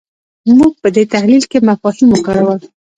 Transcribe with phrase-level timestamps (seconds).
[0.57, 2.59] موږ په دې تحلیل کې مفاهیم وکارول.